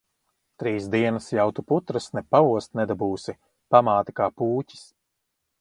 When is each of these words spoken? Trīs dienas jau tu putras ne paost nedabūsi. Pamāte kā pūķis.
Trīs 0.61 0.87
dienas 0.95 1.27
jau 1.39 1.45
tu 1.59 1.65
putras 1.73 2.09
ne 2.19 2.25
paost 2.37 2.73
nedabūsi. 2.81 3.39
Pamāte 3.77 4.19
kā 4.23 4.33
pūķis. 4.43 4.83